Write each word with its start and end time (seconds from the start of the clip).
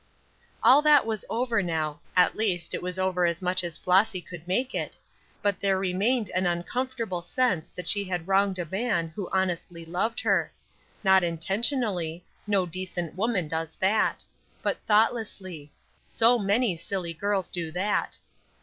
All 0.63 0.81
that 0.81 1.05
was 1.05 1.25
over 1.29 1.61
now, 1.61 1.99
at 2.17 2.35
least 2.35 2.73
it 2.73 2.81
was 2.81 2.97
over 2.97 3.23
as 3.23 3.39
much 3.39 3.63
as 3.63 3.77
Flossy 3.77 4.19
could 4.19 4.47
make 4.47 4.73
it; 4.73 4.97
but 5.43 5.59
there 5.59 5.77
remained 5.77 6.31
an 6.31 6.47
uncomfortable 6.47 7.21
sense 7.21 7.69
that 7.69 7.87
she 7.87 8.03
had 8.05 8.27
wronged 8.27 8.57
a 8.57 8.65
man 8.65 9.09
who 9.09 9.29
honestly 9.31 9.85
loved 9.85 10.19
her; 10.21 10.51
not 11.03 11.23
intentionally 11.23 12.25
no 12.47 12.65
decent 12.65 13.13
woman 13.15 13.47
does 13.47 13.75
that 13.75 14.25
but 14.63 14.79
thoughtlessly; 14.87 15.71
so 16.07 16.39
many 16.39 16.75
silly 16.77 17.13
girls 17.13 17.51
do 17.51 17.69
that. 17.71 18.17